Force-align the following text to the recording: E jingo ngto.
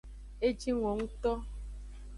E 0.47 0.49
jingo 0.59 0.91
ngto. 0.99 1.31